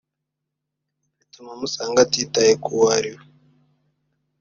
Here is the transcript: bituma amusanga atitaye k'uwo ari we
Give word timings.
bituma 1.17 1.49
amusanga 1.55 1.97
atitaye 2.05 2.51
k'uwo 2.61 2.85
ari 2.97 3.11
we 3.15 3.23